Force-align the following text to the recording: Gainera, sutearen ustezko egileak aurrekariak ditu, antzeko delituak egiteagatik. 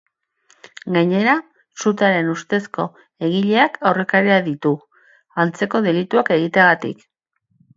Gainera, 0.93 1.33
sutearen 1.83 2.31
ustezko 2.31 2.85
egileak 3.27 3.77
aurrekariak 3.91 4.43
ditu, 4.49 4.73
antzeko 5.45 5.83
delituak 5.91 6.33
egiteagatik. 6.39 7.07